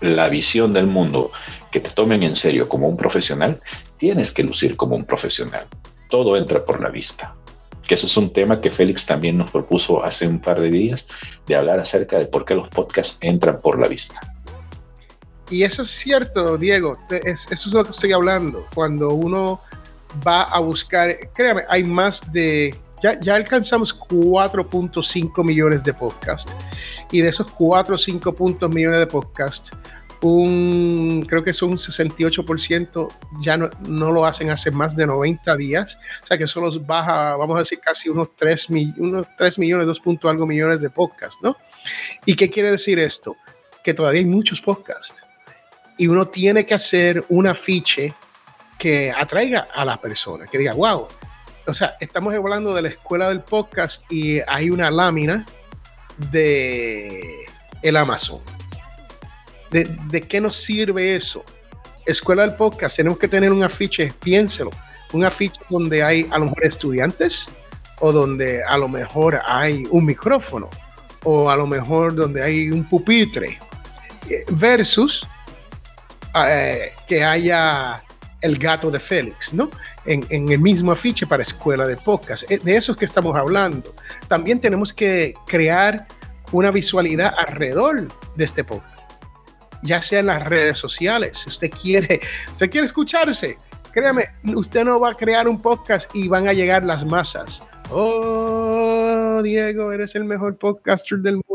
la 0.00 0.28
visión 0.28 0.72
del 0.72 0.86
mundo, 0.86 1.30
que 1.70 1.80
te 1.80 1.90
tomen 1.90 2.22
en 2.22 2.36
serio 2.36 2.68
como 2.68 2.88
un 2.88 2.96
profesional, 2.96 3.60
tienes 3.96 4.32
que 4.32 4.42
lucir 4.42 4.76
como 4.76 4.96
un 4.96 5.04
profesional. 5.04 5.66
Todo 6.08 6.36
entra 6.36 6.64
por 6.64 6.80
la 6.80 6.88
vista. 6.88 7.34
Que 7.86 7.94
eso 7.94 8.06
es 8.06 8.16
un 8.16 8.32
tema 8.32 8.60
que 8.60 8.70
Félix 8.70 9.06
también 9.06 9.38
nos 9.38 9.50
propuso 9.50 10.04
hace 10.04 10.26
un 10.26 10.40
par 10.40 10.60
de 10.60 10.70
días, 10.70 11.06
de 11.46 11.56
hablar 11.56 11.80
acerca 11.80 12.18
de 12.18 12.26
por 12.26 12.44
qué 12.44 12.54
los 12.54 12.68
podcasts 12.68 13.16
entran 13.20 13.60
por 13.60 13.78
la 13.78 13.88
vista. 13.88 14.20
Y 15.50 15.62
eso 15.62 15.82
es 15.82 15.88
cierto, 15.88 16.58
Diego, 16.58 16.96
eso 17.10 17.50
es 17.50 17.72
lo 17.72 17.84
que 17.84 17.90
estoy 17.90 18.12
hablando. 18.12 18.66
Cuando 18.74 19.10
uno 19.14 19.60
va 20.26 20.42
a 20.42 20.60
buscar, 20.60 21.16
créame, 21.34 21.64
hay 21.68 21.84
más 21.84 22.30
de 22.32 22.74
ya, 23.02 23.18
ya, 23.20 23.36
alcanzamos 23.36 23.96
4.5 23.98 25.44
millones 25.44 25.84
de 25.84 25.94
podcasts. 25.94 26.54
Y 27.12 27.20
de 27.20 27.28
esos 27.28 27.50
4 27.52 27.94
o 27.94 27.98
5 27.98 28.32
puntos 28.34 28.70
millones 28.70 28.98
de 28.98 29.06
podcasts, 29.06 29.70
un, 30.20 31.24
creo 31.28 31.44
que 31.44 31.52
son 31.52 31.70
un 31.70 31.76
68% 31.76 33.08
ya 33.40 33.56
no, 33.56 33.70
lo 34.10 34.26
hacen 34.26 34.50
hace 34.50 34.70
más 34.70 34.96
de 34.96 35.06
90 35.06 35.56
días. 35.56 35.98
O 36.22 36.26
sea 36.26 36.36
que 36.36 36.46
solo 36.46 36.70
baja, 36.80 37.36
vamos 37.36 37.56
a 37.56 37.60
decir, 37.60 37.78
casi 37.78 38.08
unos 38.08 38.34
3, 38.36 38.68
unos 38.98 39.26
3 39.36 39.58
millones, 39.58 39.86
2 39.86 40.00
puntos 40.00 40.30
algo 40.30 40.46
millones 40.46 40.80
de 40.80 40.90
podcasts, 40.90 41.38
¿no? 41.42 41.56
¿Y 42.26 42.34
qué 42.34 42.50
quiere 42.50 42.70
decir 42.70 42.98
esto? 42.98 43.36
Que 43.84 43.94
todavía 43.94 44.20
hay 44.20 44.26
muchos 44.26 44.60
podcasts. 44.60 45.22
Y 45.98 46.06
uno 46.06 46.28
tiene 46.28 46.64
que 46.64 46.74
hacer 46.74 47.24
un 47.28 47.46
afiche 47.46 48.14
que 48.78 49.12
atraiga 49.12 49.68
a 49.74 49.84
la 49.84 50.00
persona, 50.00 50.46
que 50.46 50.56
diga, 50.56 50.72
wow. 50.72 51.06
O 51.66 51.74
sea, 51.74 51.96
estamos 52.00 52.32
hablando 52.34 52.72
de 52.72 52.82
la 52.82 52.88
escuela 52.88 53.28
del 53.28 53.42
podcast 53.42 54.10
y 54.10 54.40
hay 54.46 54.70
una 54.70 54.90
lámina 54.90 55.44
de 56.30 57.46
el 57.82 57.96
Amazon 57.96 58.40
¿De, 59.70 60.22
qué 60.26 60.40
nos 60.40 60.56
sirve 60.56 61.14
eso? 61.14 61.44
Escuela 62.06 62.42
del 62.42 62.54
podcast, 62.54 62.96
tenemos 62.96 63.18
que 63.18 63.28
tener 63.28 63.52
un 63.52 63.62
afiche, 63.62 64.12
piénselo, 64.22 64.70
un 65.12 65.24
afiche 65.24 65.60
donde 65.68 66.02
hay 66.02 66.26
a 66.30 66.38
lo 66.38 66.46
mejor 66.46 66.64
estudiantes 66.64 67.48
o 68.00 68.12
donde 68.12 68.62
a 68.64 68.78
lo 68.78 68.88
mejor 68.88 69.40
hay 69.46 69.84
un 69.90 70.06
micrófono 70.06 70.70
o 71.24 71.50
a 71.50 71.56
lo 71.56 71.66
mejor 71.66 72.14
donde 72.14 72.42
hay 72.42 72.70
un 72.70 72.84
pupitre 72.84 73.58
eh, 74.30 74.44
versus 74.52 75.26
eh, 76.46 76.92
que 77.06 77.24
haya 77.24 78.02
el 78.40 78.58
gato 78.58 78.90
de 78.90 79.00
Félix, 79.00 79.52
¿no? 79.52 79.68
En, 80.04 80.24
el 80.30 80.58
mismo 80.58 80.92
afiche 80.92 81.26
para 81.26 81.42
escuela 81.42 81.86
de 81.86 81.96
podcast. 81.96 82.50
Eh, 82.50 82.58
de 82.62 82.76
eso 82.76 82.92
es 82.92 82.98
que 82.98 83.04
estamos 83.04 83.36
hablando. 83.36 83.94
También 84.28 84.60
tenemos 84.60 84.92
que 84.92 85.34
crear 85.46 86.06
una 86.52 86.70
visualidad 86.70 87.34
alrededor 87.36 88.08
de 88.36 88.44
este 88.44 88.64
podcast 88.64 88.98
ya 89.82 90.02
sea 90.02 90.20
en 90.20 90.26
las 90.26 90.44
redes 90.44 90.78
sociales. 90.78 91.38
Si 91.38 91.50
usted 91.50 91.70
quiere, 91.70 92.20
usted 92.50 92.70
quiere 92.70 92.86
escucharse, 92.86 93.58
créame, 93.92 94.26
usted 94.54 94.84
no 94.84 95.00
va 95.00 95.10
a 95.10 95.14
crear 95.14 95.48
un 95.48 95.60
podcast 95.60 96.10
y 96.14 96.28
van 96.28 96.48
a 96.48 96.52
llegar 96.52 96.82
las 96.84 97.04
masas. 97.04 97.62
Oh, 97.90 99.40
Diego, 99.42 99.92
eres 99.92 100.14
el 100.14 100.24
mejor 100.24 100.58
podcaster 100.58 101.18
del 101.18 101.34
mundo. 101.36 101.47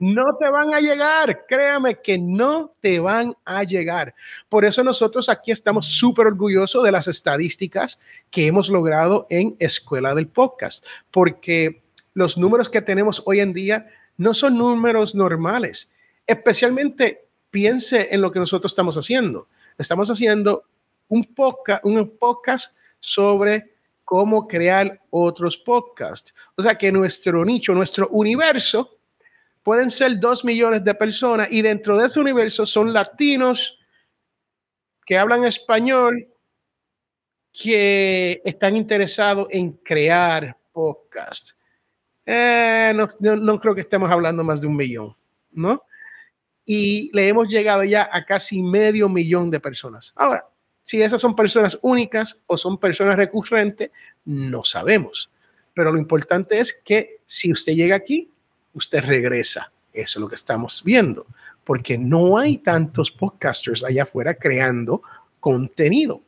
No 0.00 0.24
te 0.38 0.48
van 0.48 0.72
a 0.72 0.80
llegar, 0.80 1.44
créame 1.46 1.96
que 1.96 2.18
no 2.18 2.72
te 2.80 3.00
van 3.00 3.34
a 3.44 3.64
llegar. 3.64 4.14
Por 4.48 4.64
eso 4.64 4.82
nosotros 4.82 5.28
aquí 5.28 5.50
estamos 5.50 5.84
súper 5.86 6.26
orgullosos 6.26 6.82
de 6.82 6.90
las 6.90 7.06
estadísticas 7.06 8.00
que 8.30 8.46
hemos 8.46 8.70
logrado 8.70 9.26
en 9.28 9.56
Escuela 9.58 10.14
del 10.14 10.26
Podcast, 10.26 10.86
porque 11.10 11.82
los 12.14 12.38
números 12.38 12.70
que 12.70 12.80
tenemos 12.80 13.22
hoy 13.26 13.40
en 13.40 13.52
día 13.52 13.88
no 14.16 14.32
son 14.32 14.56
números 14.56 15.14
normales, 15.14 15.92
especialmente 16.26 17.26
piense 17.50 18.08
en 18.10 18.22
lo 18.22 18.30
que 18.30 18.38
nosotros 18.38 18.72
estamos 18.72 18.96
haciendo. 18.96 19.48
Estamos 19.76 20.10
haciendo 20.10 20.64
un 21.08 21.24
podcast, 21.34 22.74
sobre 23.00 23.70
cómo 24.04 24.48
crear 24.48 24.98
otros 25.10 25.58
podcasts. 25.58 26.34
O 26.56 26.62
sea 26.62 26.76
que 26.78 26.90
nuestro 26.90 27.44
nicho, 27.44 27.74
nuestro 27.74 28.08
universo, 28.08 28.96
pueden 29.62 29.90
ser 29.90 30.18
dos 30.18 30.44
millones 30.44 30.84
de 30.84 30.94
personas 30.94 31.48
y 31.50 31.62
dentro 31.62 31.96
de 31.96 32.06
ese 32.06 32.20
universo 32.20 32.66
son 32.66 32.92
latinos 32.92 33.78
que 35.04 35.18
hablan 35.18 35.44
español 35.44 36.28
que 37.52 38.40
están 38.44 38.76
interesados 38.76 39.48
en 39.50 39.72
crear 39.72 40.56
podcasts. 40.72 41.56
Eh, 42.24 42.92
no, 42.94 43.08
no, 43.36 43.58
creo 43.58 43.74
que 43.74 43.80
estemos 43.80 44.10
hablando 44.10 44.44
más 44.44 44.60
de 44.60 44.68
un 44.68 44.76
millón, 44.76 45.16
¿no? 45.50 45.82
y 46.72 47.10
le 47.12 47.26
hemos 47.26 47.48
llegado 47.48 47.82
ya 47.82 48.08
a 48.12 48.24
casi 48.24 48.62
medio 48.62 49.08
millón 49.08 49.50
de 49.50 49.58
personas. 49.58 50.12
Ahora, 50.14 50.46
si 50.84 51.02
esas 51.02 51.20
son 51.20 51.34
personas 51.34 51.76
únicas 51.82 52.44
o 52.46 52.56
son 52.56 52.78
personas 52.78 53.16
recurrentes, 53.16 53.90
no 54.24 54.62
sabemos. 54.62 55.32
Pero 55.74 55.90
lo 55.90 55.98
importante 55.98 56.60
es 56.60 56.72
que 56.72 57.22
si 57.26 57.50
usted 57.50 57.72
llega 57.72 57.96
aquí, 57.96 58.29
usted 58.74 59.04
regresa. 59.04 59.70
Eso 59.92 60.18
es 60.18 60.20
lo 60.20 60.28
que 60.28 60.34
estamos 60.34 60.82
viendo, 60.84 61.26
porque 61.64 61.98
no 61.98 62.38
hay 62.38 62.58
tantos 62.58 63.10
podcasters 63.10 63.84
allá 63.84 64.04
afuera 64.04 64.34
creando 64.34 65.02
contenido. 65.40 66.20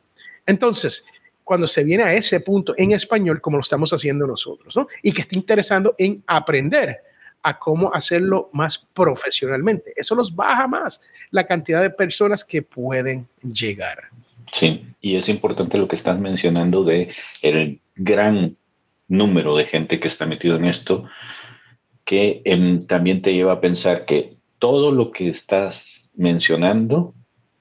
Entonces, 0.45 1.05
cuando 1.43 1.67
se 1.67 1.83
viene 1.83 2.03
a 2.03 2.13
ese 2.13 2.39
punto 2.39 2.73
en 2.77 2.91
español, 2.91 3.41
como 3.41 3.57
lo 3.57 3.61
estamos 3.61 3.91
haciendo 3.93 4.25
nosotros, 4.25 4.75
¿no? 4.75 4.87
Y 5.01 5.11
que 5.11 5.21
está 5.21 5.35
interesando 5.35 5.93
en 5.97 6.23
aprender 6.27 6.99
a 7.43 7.59
cómo 7.59 7.93
hacerlo 7.93 8.49
más 8.53 8.77
profesionalmente. 8.93 9.93
Eso 9.95 10.15
nos 10.15 10.33
baja 10.33 10.67
más 10.67 11.01
la 11.29 11.45
cantidad 11.45 11.81
de 11.81 11.89
personas 11.89 12.43
que 12.43 12.61
pueden 12.61 13.27
llegar. 13.41 14.09
Sí, 14.53 14.85
y 15.01 15.15
es 15.15 15.27
importante 15.27 15.77
lo 15.77 15.87
que 15.87 15.97
estás 15.97 16.19
mencionando 16.19 16.83
de 16.83 17.13
el 17.41 17.79
gran 17.95 18.55
número 19.07 19.57
de 19.57 19.65
gente 19.65 19.99
que 19.99 20.07
está 20.07 20.25
metido 20.25 20.55
en 20.55 20.65
esto, 20.65 21.05
que 22.05 22.41
em, 22.45 22.79
también 22.79 23.21
te 23.21 23.33
lleva 23.33 23.53
a 23.53 23.61
pensar 23.61 24.05
que 24.05 24.37
todo 24.59 24.91
lo 24.91 25.11
que 25.11 25.29
estás 25.29 26.09
mencionando 26.15 27.13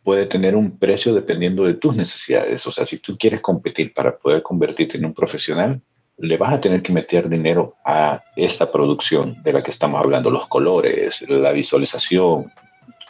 puede 0.03 0.27
tener 0.27 0.57
un 0.57 0.79
precio 0.79 1.15
dependiendo 1.15 1.65
de 1.65 1.75
tus 1.75 1.95
necesidades. 1.95 2.67
O 2.67 2.73
sea, 2.73 2.87
si 2.87 2.99
tú 2.99 3.17
quieres 3.17 3.41
competir 3.41 3.95
para 3.95 4.17
poder 4.17 4.43
convertirte 4.43 4.99
en 4.99 5.05
un 5.05 5.15
profesional, 5.15 5.81
le 6.19 6.37
vas 6.37 6.53
a 6.53 6.61
tener 6.61 6.83
que 6.83 6.93
meter 6.93 7.29
dinero 7.29 7.75
a 7.85 8.23
esta 8.37 8.71
producción 8.71 9.43
de 9.43 9.53
la 9.53 9.63
que 9.63 9.71
estamos 9.71 10.01
hablando, 10.01 10.31
los 10.31 10.47
colores, 10.49 11.23
la 11.29 11.53
visualización, 11.53 12.53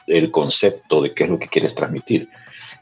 el 0.07 0.31
concepto 0.31 1.01
de 1.03 1.13
qué 1.13 1.25
es 1.25 1.31
lo 1.31 1.39
que 1.39 1.49
quieres 1.49 1.75
transmitir. 1.75 2.29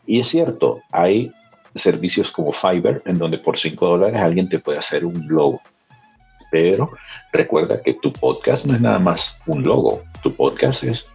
Y 0.06 0.20
es 0.20 0.28
cierto, 0.28 0.82
hay 0.90 1.32
servicios 1.74 2.30
como 2.30 2.52
Fiverr 2.52 3.02
en 3.04 3.18
donde 3.18 3.38
por 3.38 3.58
5 3.58 3.86
dólares 3.86 4.20
alguien 4.20 4.48
te 4.48 4.58
puede 4.58 4.78
hacer 4.78 5.04
un 5.04 5.26
logo. 5.28 5.60
Pero 6.50 6.92
recuerda 7.32 7.80
que 7.82 7.94
tu 7.94 8.12
podcast 8.12 8.64
no 8.64 8.74
es 8.74 8.80
nada 8.80 8.98
más 8.98 9.38
un 9.46 9.62
logo, 9.62 10.02
tu 10.22 10.34
podcast 10.34 10.84
es 10.84 11.06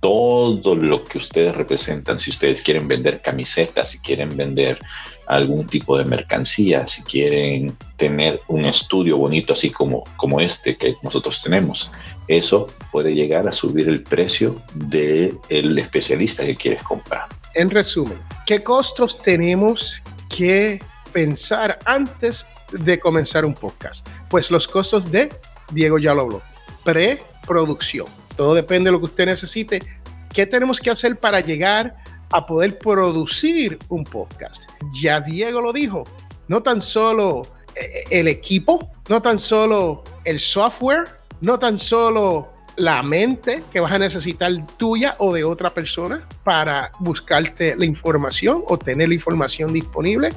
todo 0.00 0.76
lo 0.76 1.02
que 1.02 1.18
ustedes 1.18 1.54
representan, 1.56 2.18
si 2.18 2.30
ustedes 2.30 2.62
quieren 2.62 2.86
vender 2.86 3.22
camisetas, 3.22 3.90
si 3.90 3.98
quieren 3.98 4.36
vender 4.36 4.78
algún 5.26 5.66
tipo 5.66 5.98
de 5.98 6.04
mercancía, 6.04 6.86
si 6.86 7.02
quieren 7.02 7.76
tener 7.96 8.40
un 8.48 8.66
estudio 8.66 9.16
bonito 9.16 9.54
así 9.54 9.70
como, 9.70 10.04
como 10.16 10.40
este 10.40 10.76
que 10.76 10.94
nosotros 11.02 11.40
tenemos, 11.42 11.90
eso 12.28 12.68
puede 12.92 13.14
llegar 13.14 13.48
a 13.48 13.52
subir 13.52 13.88
el 13.88 14.02
precio 14.02 14.54
del 14.74 15.38
el 15.48 15.76
especialista 15.78 16.44
que 16.44 16.54
quieres 16.54 16.82
comprar. 16.84 17.26
En 17.54 17.70
resumen, 17.70 18.18
¿qué 18.46 18.62
costos 18.62 19.20
tenemos 19.20 20.02
que 20.28 20.80
pensar 21.12 21.78
antes 21.84 22.46
de 22.72 22.98
comenzar 22.98 23.44
un 23.44 23.54
podcast? 23.54 24.06
Pues 24.28 24.50
los 24.50 24.66
costos 24.66 25.10
de, 25.10 25.28
Diego 25.70 25.98
ya 25.98 26.14
lo 26.14 26.22
habló, 26.22 26.42
preproducción 26.84 28.06
todo 28.36 28.54
depende 28.54 28.88
de 28.88 28.92
lo 28.92 28.98
que 28.98 29.06
usted 29.06 29.26
necesite. 29.26 29.80
¿Qué 30.32 30.46
tenemos 30.46 30.78
que 30.78 30.90
hacer 30.90 31.18
para 31.18 31.40
llegar 31.40 31.96
a 32.30 32.44
poder 32.44 32.78
producir 32.78 33.78
un 33.88 34.04
podcast? 34.04 34.70
Ya 35.00 35.20
Diego 35.20 35.62
lo 35.62 35.72
dijo, 35.72 36.04
no 36.46 36.62
tan 36.62 36.82
solo 36.82 37.42
eh, 37.74 38.04
el 38.10 38.28
equipo, 38.28 38.90
no 39.08 39.22
tan 39.22 39.38
solo 39.38 40.04
el 40.24 40.38
software, 40.38 41.04
no 41.40 41.58
tan 41.58 41.78
solo 41.78 42.52
la 42.76 43.02
mente 43.02 43.62
que 43.72 43.80
vas 43.80 43.92
a 43.92 43.98
necesitar 43.98 44.52
tuya 44.76 45.16
o 45.18 45.32
de 45.32 45.44
otra 45.44 45.70
persona 45.70 46.26
para 46.44 46.92
buscarte 47.00 47.74
la 47.74 47.86
información 47.86 48.62
o 48.66 48.78
tener 48.78 49.08
la 49.08 49.14
información 49.14 49.72
disponible. 49.72 50.30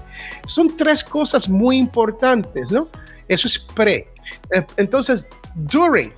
Son 0.45 0.75
tres 0.75 1.03
cosas 1.03 1.49
muy 1.49 1.77
importantes, 1.77 2.71
¿no? 2.71 2.87
Eso 3.27 3.47
es 3.47 3.59
pre. 3.59 4.07
Eh, 4.51 4.65
entonces, 4.77 5.27
during, 5.53 6.13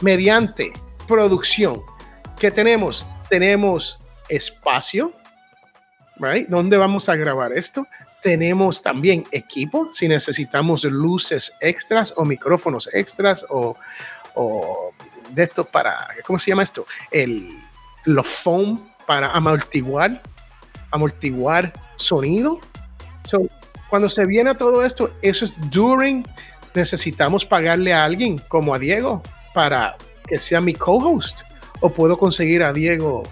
mediante 0.00 0.72
producción, 1.06 1.80
¿qué 2.38 2.50
tenemos? 2.50 3.06
Tenemos 3.28 3.98
espacio, 4.28 5.12
right? 6.16 6.48
¿Dónde 6.48 6.76
vamos 6.76 7.08
a 7.08 7.16
grabar 7.16 7.52
esto? 7.52 7.86
Tenemos 8.22 8.82
también 8.82 9.24
equipo, 9.30 9.88
si 9.92 10.08
necesitamos 10.08 10.84
luces 10.84 11.52
extras 11.60 12.12
o 12.16 12.24
micrófonos 12.24 12.88
extras 12.92 13.46
o, 13.48 13.76
o 14.34 14.92
de 15.30 15.42
esto 15.42 15.64
para, 15.64 16.08
¿cómo 16.26 16.38
se 16.38 16.50
llama 16.50 16.62
esto? 16.62 16.86
El, 17.10 17.58
los 18.04 18.26
foam 18.26 18.88
para 19.06 19.32
amortiguar, 19.32 20.22
amortiguar 20.90 21.72
sonido. 21.96 22.60
cuando 23.88 24.08
se 24.08 24.26
viene 24.26 24.50
a 24.50 24.54
todo 24.54 24.84
esto, 24.84 25.12
eso 25.22 25.44
es 25.44 25.54
during, 25.70 26.26
necesitamos 26.74 27.44
pagarle 27.44 27.92
a 27.92 28.04
alguien 28.04 28.38
como 28.48 28.74
a 28.74 28.78
Diego 28.78 29.22
para 29.54 29.96
que 30.26 30.38
sea 30.38 30.60
mi 30.60 30.74
co-host. 30.74 31.40
O 31.80 31.90
puedo 31.90 32.16
conseguir 32.16 32.62
a 32.62 32.72
Diego 32.72 33.22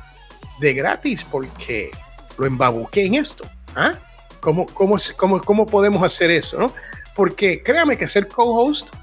de 0.61 0.75
gratis 0.75 1.25
porque 1.25 1.91
lo 2.39 2.47
embabuqué 2.47 3.05
en 3.05 3.17
esto. 3.17 3.45
¿Ah? 3.77 3.93
¿Cómo, 4.41 4.67
cómo, 4.67 4.97
cómo, 5.17 5.41
cómo 5.43 5.67
podemos 5.67 6.03
hacer 6.03 6.31
eso? 6.31 6.59
¿no? 6.59 6.73
Porque 7.15 7.63
créame 7.63 7.99
que 7.99 8.09
ser 8.09 8.27
co-host 8.29 8.95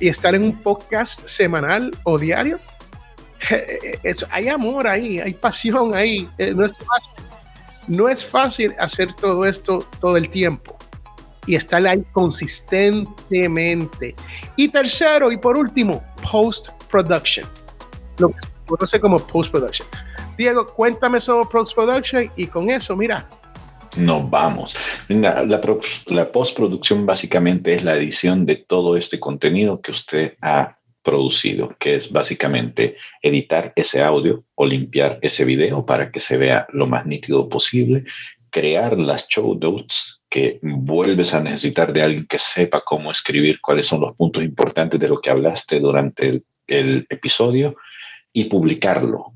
y 0.00 0.08
estar 0.08 0.34
en 0.34 0.44
un 0.44 0.56
podcast 0.56 1.26
semanal 1.26 1.90
o 2.04 2.18
diario, 2.18 2.58
eso, 4.02 4.26
hay 4.30 4.48
amor 4.48 4.86
ahí, 4.86 5.20
hay 5.20 5.34
pasión 5.34 5.94
ahí. 5.94 6.28
Eh, 6.38 6.54
no 6.54 6.64
es 6.64 6.78
fácil. 6.78 7.12
No 7.86 8.08
es 8.08 8.24
fácil 8.24 8.74
hacer 8.78 9.12
todo 9.14 9.44
esto 9.46 9.86
todo 10.00 10.16
el 10.16 10.28
tiempo 10.28 10.76
y 11.46 11.56
estar 11.56 11.86
ahí 11.86 12.04
consistentemente. 12.12 14.14
Y 14.56 14.68
tercero 14.68 15.32
y 15.32 15.38
por 15.38 15.56
último, 15.56 16.04
post 16.30 16.68
production. 16.90 17.48
Lo 18.18 18.28
que 18.28 18.40
se 18.40 18.52
conoce 18.66 19.00
como 19.00 19.18
post 19.18 19.50
production. 19.50 19.88
Diego, 20.36 20.66
cuéntame 20.66 21.20
sobre 21.20 21.48
post 21.48 21.74
production 21.74 22.30
y 22.36 22.46
con 22.46 22.68
eso, 22.68 22.94
mira, 22.94 23.26
nos 23.96 24.28
vamos. 24.30 24.74
La, 25.08 26.30
postproducción 26.32 27.06
básicamente 27.06 27.74
es 27.74 27.82
la 27.82 27.96
edición 27.96 28.46
de 28.46 28.56
todo 28.56 28.96
este 28.96 29.18
contenido 29.18 29.80
que 29.80 29.92
usted 29.92 30.34
ha 30.40 30.78
producido, 31.02 31.74
que 31.78 31.94
es 31.94 32.12
básicamente 32.12 32.96
editar 33.22 33.72
ese 33.76 34.02
audio 34.02 34.44
o 34.54 34.66
limpiar 34.66 35.18
ese 35.22 35.44
video 35.44 35.86
para 35.86 36.10
que 36.10 36.20
se 36.20 36.36
vea 36.36 36.66
lo 36.72 36.86
más 36.86 37.06
nítido 37.06 37.48
posible, 37.48 38.04
crear 38.50 38.98
las 38.98 39.26
show 39.28 39.58
notes 39.58 40.20
que 40.28 40.58
vuelves 40.62 41.32
a 41.32 41.40
necesitar 41.40 41.92
de 41.92 42.02
alguien 42.02 42.26
que 42.26 42.38
sepa 42.38 42.82
cómo 42.84 43.10
escribir 43.10 43.60
cuáles 43.60 43.86
son 43.86 44.00
los 44.00 44.14
puntos 44.16 44.42
importantes 44.42 45.00
de 45.00 45.08
lo 45.08 45.20
que 45.20 45.30
hablaste 45.30 45.80
durante 45.80 46.42
el 46.66 47.06
episodio 47.08 47.76
y 48.32 48.44
publicarlo 48.44 49.32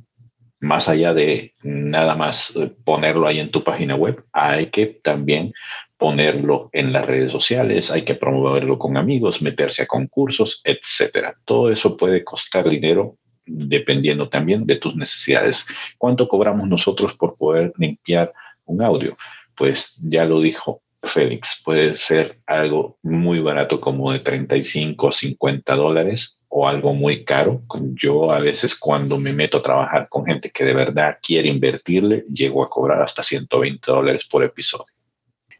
más 0.62 0.88
allá 0.88 1.12
de 1.12 1.54
nada 1.62 2.14
más 2.14 2.54
eh, 2.54 2.70
ponerlo 2.84 3.26
ahí 3.26 3.40
en 3.40 3.50
tu 3.50 3.64
página 3.64 3.96
web, 3.96 4.24
hay 4.32 4.66
que 4.66 4.86
también 5.02 5.52
ponerlo 5.98 6.70
en 6.72 6.92
las 6.92 7.04
redes 7.04 7.32
sociales, 7.32 7.90
hay 7.90 8.04
que 8.04 8.14
promoverlo 8.14 8.78
con 8.78 8.96
amigos, 8.96 9.42
meterse 9.42 9.82
a 9.82 9.86
concursos, 9.86 10.60
etcétera. 10.64 11.34
Todo 11.44 11.70
eso 11.70 11.96
puede 11.96 12.22
costar 12.22 12.68
dinero 12.68 13.16
dependiendo 13.44 14.28
también 14.28 14.64
de 14.64 14.76
tus 14.76 14.94
necesidades. 14.94 15.66
¿Cuánto 15.98 16.28
cobramos 16.28 16.68
nosotros 16.68 17.14
por 17.14 17.36
poder 17.36 17.72
limpiar 17.76 18.32
un 18.64 18.82
audio? 18.82 19.16
Pues 19.56 19.96
ya 20.00 20.24
lo 20.24 20.40
dijo 20.40 20.80
Félix, 21.02 21.60
puede 21.64 21.96
ser 21.96 22.38
algo 22.46 22.98
muy 23.02 23.40
barato 23.40 23.80
como 23.80 24.12
de 24.12 24.20
35 24.20 25.08
o 25.08 25.12
50 25.12 25.74
dólares 25.74 26.38
o 26.54 26.68
algo 26.68 26.92
muy 26.92 27.24
caro. 27.24 27.62
Yo 27.94 28.30
a 28.30 28.38
veces 28.38 28.76
cuando 28.76 29.18
me 29.18 29.32
meto 29.32 29.56
a 29.56 29.62
trabajar 29.62 30.06
con 30.10 30.26
gente 30.26 30.50
que 30.50 30.64
de 30.64 30.74
verdad 30.74 31.18
quiere 31.22 31.48
invertirle, 31.48 32.26
llego 32.30 32.62
a 32.62 32.68
cobrar 32.68 33.00
hasta 33.00 33.24
120 33.24 33.90
dólares 33.90 34.24
por 34.30 34.44
episodio. 34.44 34.92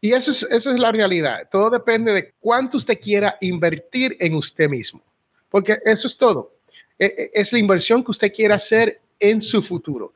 Y 0.03 0.13
eso 0.13 0.31
es, 0.31 0.43
esa 0.43 0.71
es 0.71 0.79
la 0.79 0.93
realidad. 0.93 1.49
Todo 1.51 1.71
depende 1.71 2.13
de 2.13 2.35
cuánto 2.39 2.77
usted 2.77 3.01
quiera 3.01 3.39
invertir 3.41 4.19
en 4.21 4.35
usted 4.35 4.69
mismo. 4.69 5.03
Porque 5.49 5.79
eso 5.83 6.07
es 6.07 6.17
todo. 6.19 6.57
E, 6.99 7.07
e, 7.07 7.31
es 7.33 7.55
la 7.55 7.59
inversión 7.59 8.05
que 8.05 8.11
usted 8.11 8.31
quiera 8.31 8.57
hacer 8.57 9.01
en 9.19 9.41
su 9.41 9.63
futuro. 9.63 10.13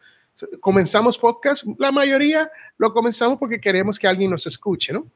Comenzamos 0.61 1.17
podcast, 1.17 1.65
la 1.79 1.91
mayoría 1.91 2.51
lo 2.77 2.93
comenzamos 2.93 3.39
porque 3.39 3.59
queremos 3.59 3.99
que 3.99 4.07
alguien 4.07 4.31
nos 4.31 4.47
escuche, 4.47 4.93
¿no? 4.93 5.07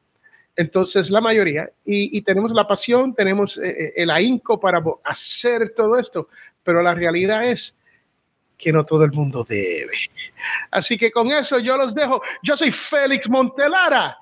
Entonces, 0.55 1.09
la 1.09 1.21
mayoría, 1.21 1.71
y, 1.85 2.21
tenemos 2.21 2.51
la 2.51 2.67
pasión, 2.67 3.13
tenemos 3.13 3.57
eh, 3.57 3.69
eh, 3.69 3.93
el 3.95 4.09
ahínco 4.09 4.59
para 4.59 4.83
hacer 5.03 5.69
todo 5.75 5.97
esto, 5.97 6.27
pero 6.63 6.81
la 6.81 6.93
realidad 6.93 7.47
es 7.47 7.79
que 8.57 8.71
no 8.71 8.85
todo 8.85 9.03
el 9.03 9.11
mundo 9.11 9.45
debe. 9.47 9.91
Así 10.69 10.97
que 10.97 11.09
con 11.11 11.31
eso 11.31 11.57
yo 11.59 11.77
los 11.77 11.95
dejo. 11.95 12.21
Yo 12.43 12.55
soy 12.55 12.71
Félix 12.71 13.27
Montelara 13.27 14.17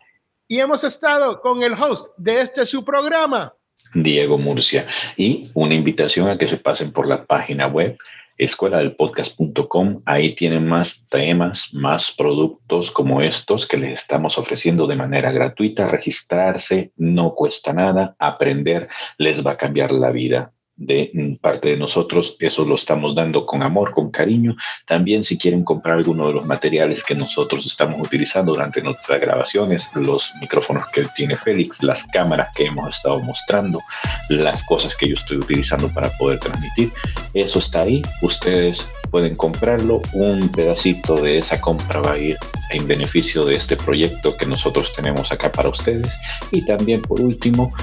y 0.47 0.59
hemos 0.59 0.83
estado 0.83 1.41
con 1.41 1.61
el 1.61 1.73
host 1.73 2.13
de 2.17 2.41
este 2.41 2.65
su 2.65 2.85
programa. 2.85 3.53
Diego 3.93 4.37
Murcia. 4.37 4.87
Y 5.17 5.49
una 5.53 5.73
invitación 5.73 6.29
a 6.29 6.37
que 6.37 6.47
se 6.47 6.57
pasen 6.57 6.91
por 6.91 7.07
la 7.07 7.25
página 7.25 7.67
web 7.67 7.97
escuela 8.39 8.79
del 8.79 8.95
podcast.com. 8.95 10.01
Ahí 10.05 10.35
tienen 10.35 10.67
más 10.67 11.05
temas, 11.09 11.73
más 11.73 12.11
productos 12.17 12.89
como 12.89 13.21
estos 13.21 13.67
que 13.67 13.77
les 13.77 13.99
estamos 13.99 14.37
ofreciendo 14.37 14.87
de 14.87 14.95
manera 14.95 15.31
gratuita. 15.31 15.87
Registrarse 15.87 16.93
no 16.95 17.35
cuesta 17.35 17.73
nada, 17.73 18.15
aprender 18.17 18.87
les 19.17 19.45
va 19.45 19.51
a 19.51 19.57
cambiar 19.57 19.91
la 19.91 20.11
vida 20.11 20.53
de 20.79 21.37
parte 21.41 21.69
de 21.69 21.77
nosotros, 21.77 22.37
eso 22.39 22.63
lo 22.63 22.75
estamos 22.75 23.13
dando 23.13 23.45
con 23.45 23.61
amor, 23.63 23.91
con 23.91 24.09
cariño. 24.11 24.55
También 24.87 25.25
si 25.25 25.37
quieren 25.37 25.63
comprar 25.63 25.97
alguno 25.97 26.27
de 26.27 26.33
los 26.33 26.45
materiales 26.45 27.03
que 27.03 27.15
nosotros 27.15 27.65
estamos 27.65 27.99
utilizando 27.99 28.53
durante 28.53 28.81
nuestras 28.81 29.19
grabaciones, 29.19 29.89
los 29.93 30.31
micrófonos 30.39 30.87
que 30.87 31.03
tiene 31.15 31.35
Félix, 31.35 31.83
las 31.83 32.07
cámaras 32.07 32.49
que 32.55 32.67
hemos 32.67 32.95
estado 32.95 33.19
mostrando, 33.19 33.81
las 34.29 34.63
cosas 34.63 34.95
que 34.95 35.09
yo 35.09 35.15
estoy 35.15 35.37
utilizando 35.37 35.89
para 35.89 36.09
poder 36.17 36.39
transmitir, 36.39 36.91
eso 37.33 37.59
está 37.59 37.81
ahí. 37.81 38.01
Ustedes 38.21 38.87
pueden 39.11 39.35
comprarlo. 39.35 40.01
Un 40.13 40.49
pedacito 40.49 41.15
de 41.15 41.39
esa 41.39 41.59
compra 41.59 41.99
va 41.99 42.13
a 42.13 42.17
ir 42.17 42.37
en 42.69 42.87
beneficio 42.87 43.43
de 43.43 43.55
este 43.55 43.75
proyecto 43.75 44.35
que 44.37 44.45
nosotros 44.45 44.93
tenemos 44.95 45.29
acá 45.29 45.51
para 45.51 45.67
ustedes. 45.67 46.09
Y 46.51 46.63
también 46.63 47.01
por 47.01 47.19
último, 47.19 47.73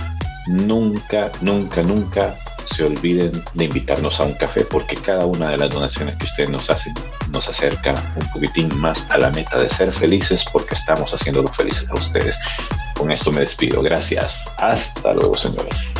nunca, 0.47 1.31
nunca, 1.43 1.83
nunca 1.83 2.35
se 2.71 2.85
olviden 2.85 3.33
de 3.55 3.65
invitarnos 3.65 4.21
a 4.21 4.25
un 4.25 4.35
café 4.35 4.65
porque 4.65 4.97
cada 4.97 5.27
una 5.27 5.51
de 5.51 5.57
las 5.59 5.71
donaciones 5.71 6.17
que 6.17 6.27
ustedes 6.27 6.51
nos 6.51 6.69
hacen 6.71 6.95
nos 7.33 7.49
acerca 7.49 7.95
un 8.15 8.33
poquitín 8.33 8.77
más 8.79 9.05
a 9.11 9.19
la 9.19 9.31
meta 9.31 9.61
de 9.61 9.71
ser 9.71 9.93
felices 9.93 10.45
porque 10.53 10.75
estamos 10.75 11.13
haciéndolo 11.13 11.49
felices 11.49 11.89
a 11.91 11.95
ustedes. 11.95 12.37
Con 12.97 13.11
esto 13.13 13.31
me 13.31 13.41
despido. 13.41 13.83
Gracias. 13.83 14.33
Hasta 14.59 15.13
luego, 15.13 15.35
señores. 15.35 15.96